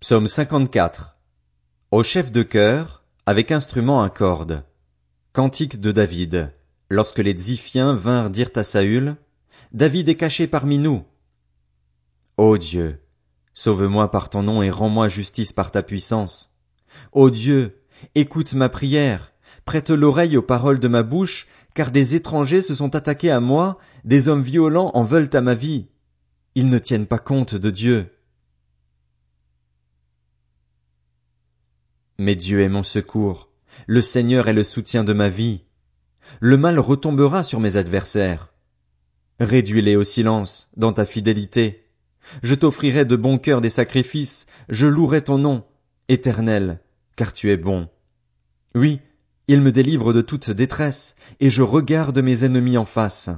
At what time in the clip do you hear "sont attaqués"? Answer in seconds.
22.74-23.30